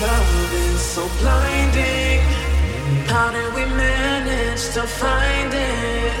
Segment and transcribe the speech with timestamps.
[0.00, 2.20] love is so blinding.
[3.06, 6.12] How did we manage to find it?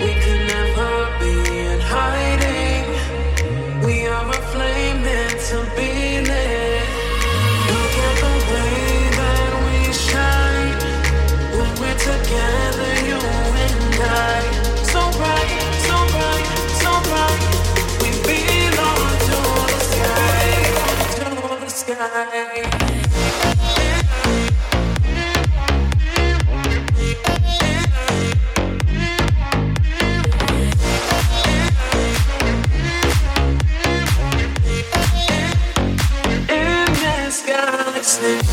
[0.00, 1.34] We could never be
[1.66, 2.84] in hiding.
[3.86, 6.86] We are a flame meant to be lit.
[7.72, 8.86] Look at the way
[9.18, 10.78] that we shine
[11.56, 13.20] when we're together, you
[13.66, 14.40] and I.
[14.92, 15.50] So bright,
[15.88, 16.46] so bright,
[16.82, 17.42] so bright.
[18.02, 19.38] We belong to
[19.72, 20.46] the sky,
[21.16, 22.81] to the sky.
[38.22, 38.51] Thank you.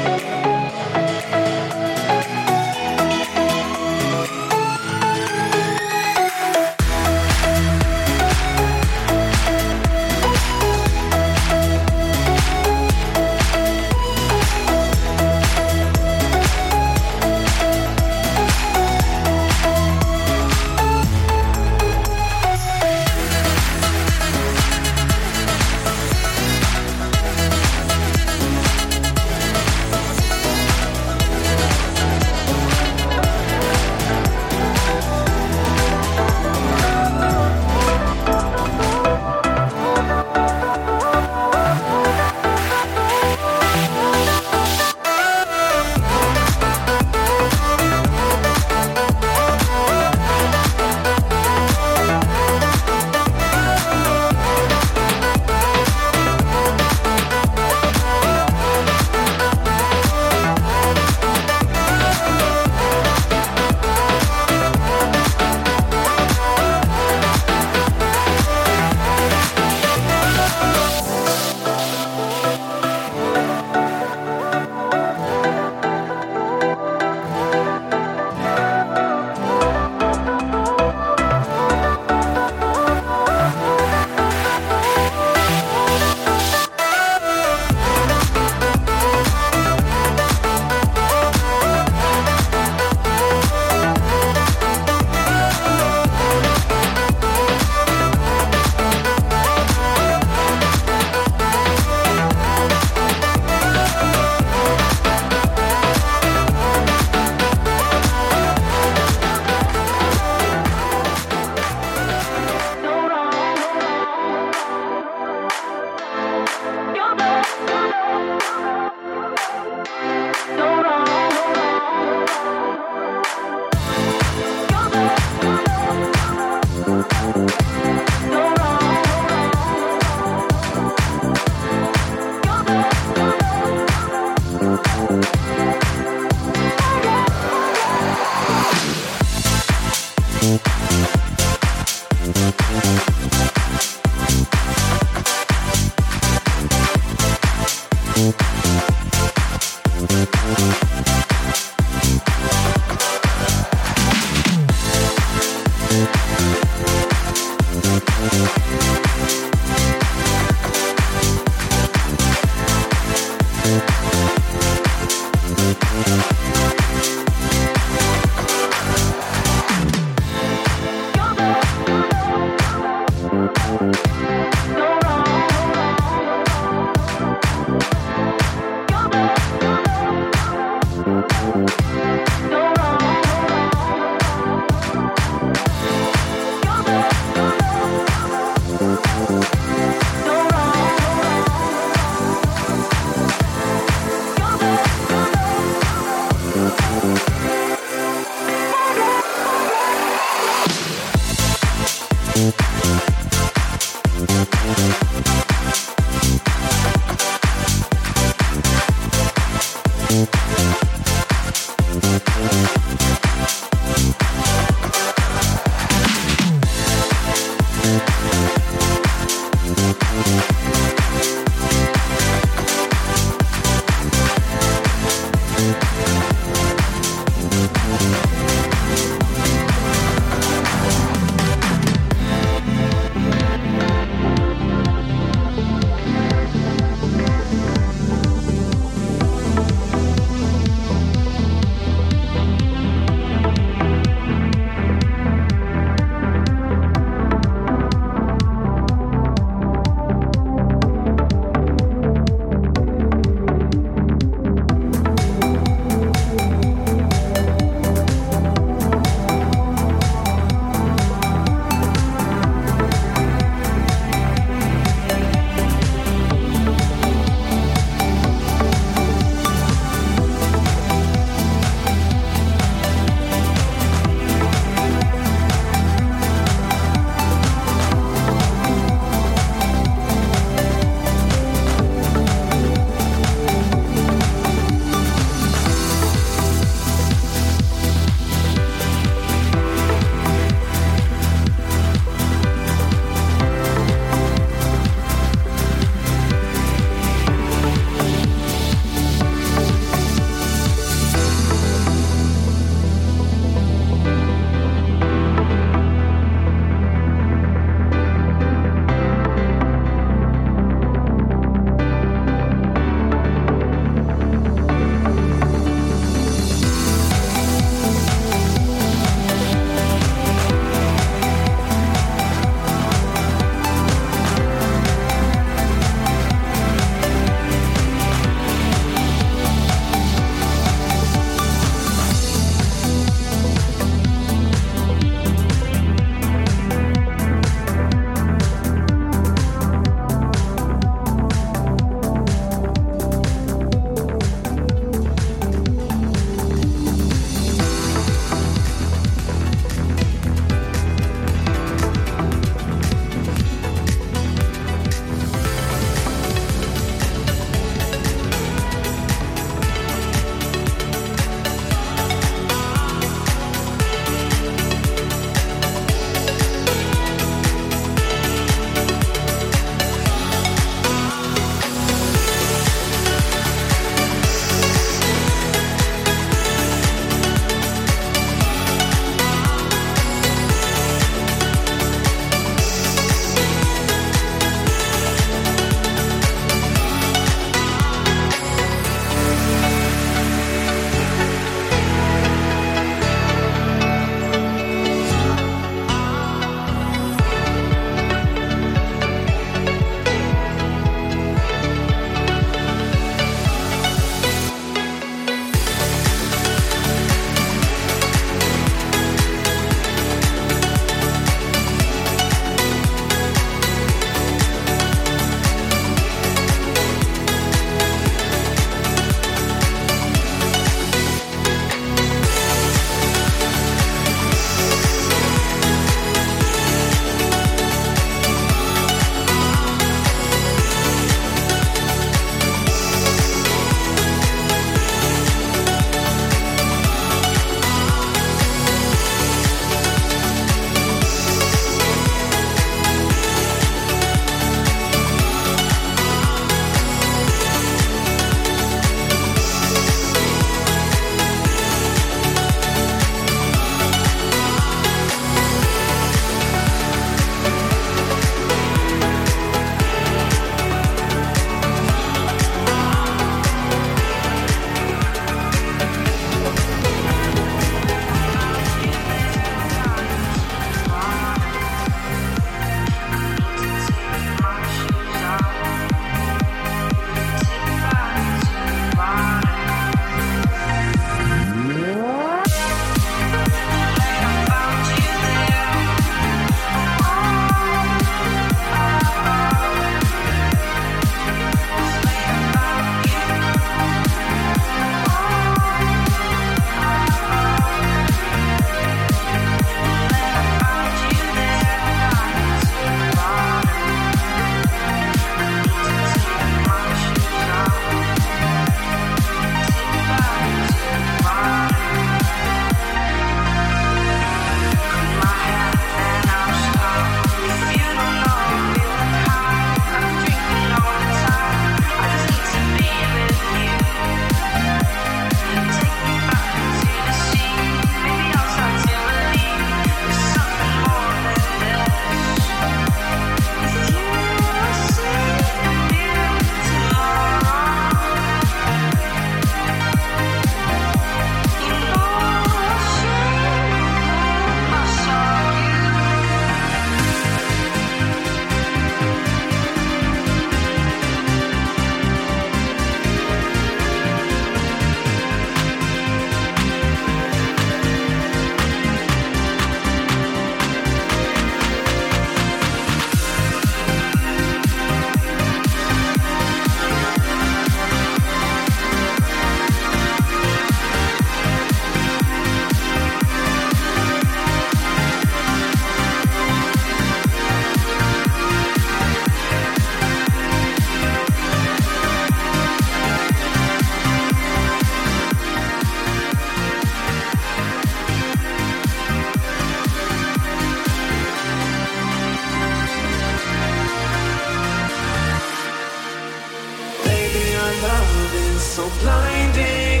[598.70, 600.00] So blinding.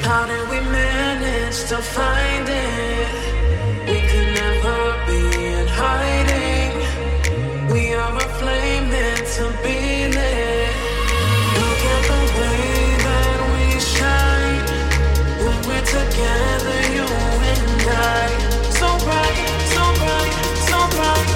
[0.00, 3.12] How did we manage to find it?
[3.90, 5.20] We could never be
[5.52, 6.72] in hiding.
[7.70, 10.72] We are a flame meant to be lit.
[11.60, 12.64] Look at the way
[13.04, 13.64] that we
[13.94, 14.64] shine
[15.44, 17.08] when we're together, you
[17.52, 17.84] and
[18.16, 18.24] I.
[18.80, 19.38] So bright,
[19.76, 20.34] so bright,
[20.70, 21.28] so bright.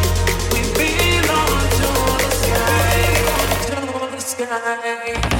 [0.52, 1.88] We belong to
[2.24, 2.96] the sky,
[3.68, 3.76] to
[4.16, 5.37] the sky.